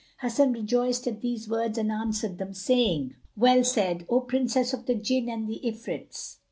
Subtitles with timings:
[0.21, 4.95] Hasan rejoiced at these words and answered them, saying, "Well said, O Princes of the
[4.95, 6.37] Jinn and the Ifrits!